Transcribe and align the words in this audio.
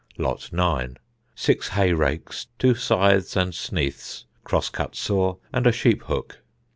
Lot 0.17 0.51
9. 0.51 0.97
Six 1.35 1.67
hay 1.67 1.93
rakes, 1.93 2.47
two 2.57 2.73
scythes 2.73 3.35
and 3.35 3.53
sneaths, 3.53 4.25
cross 4.43 4.71
cut 4.71 4.95
saw, 4.95 5.35
and 5.53 5.67
a 5.67 5.71
sheep 5.71 6.01
hook. 6.05 6.39